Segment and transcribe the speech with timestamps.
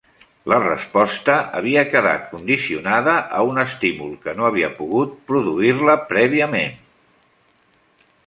[0.51, 6.81] La resposta havia quedat condicionada a un estímul que no havia pogut produir-la prèviament.